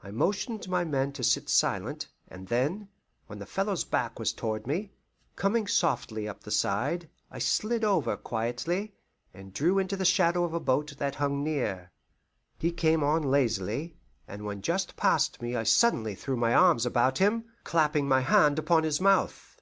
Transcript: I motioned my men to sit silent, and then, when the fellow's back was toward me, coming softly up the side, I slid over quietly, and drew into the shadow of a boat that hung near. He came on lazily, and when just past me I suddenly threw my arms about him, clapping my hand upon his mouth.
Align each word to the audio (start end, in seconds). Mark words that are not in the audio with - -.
I 0.00 0.12
motioned 0.12 0.68
my 0.68 0.84
men 0.84 1.10
to 1.14 1.24
sit 1.24 1.48
silent, 1.48 2.06
and 2.28 2.46
then, 2.46 2.88
when 3.26 3.40
the 3.40 3.46
fellow's 3.46 3.82
back 3.82 4.16
was 4.20 4.32
toward 4.32 4.64
me, 4.64 4.92
coming 5.34 5.66
softly 5.66 6.28
up 6.28 6.44
the 6.44 6.52
side, 6.52 7.10
I 7.32 7.40
slid 7.40 7.82
over 7.82 8.16
quietly, 8.16 8.94
and 9.34 9.52
drew 9.52 9.80
into 9.80 9.96
the 9.96 10.04
shadow 10.04 10.44
of 10.44 10.54
a 10.54 10.60
boat 10.60 10.94
that 10.98 11.16
hung 11.16 11.42
near. 11.42 11.90
He 12.60 12.70
came 12.70 13.02
on 13.02 13.24
lazily, 13.24 13.96
and 14.28 14.44
when 14.44 14.62
just 14.62 14.94
past 14.94 15.42
me 15.42 15.56
I 15.56 15.64
suddenly 15.64 16.14
threw 16.14 16.36
my 16.36 16.54
arms 16.54 16.86
about 16.86 17.18
him, 17.18 17.46
clapping 17.64 18.06
my 18.06 18.20
hand 18.20 18.56
upon 18.56 18.84
his 18.84 19.00
mouth. 19.00 19.60